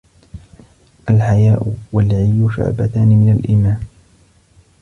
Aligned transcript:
الْحَيَاءُ 1.09 1.75
وَالْعِيُّ 1.93 2.47
شُعْبَتَانِ 2.55 3.07
مِنْ 3.07 3.33
الْإِيمَانِ 3.39 3.79